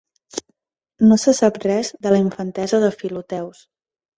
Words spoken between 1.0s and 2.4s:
No se sap res de la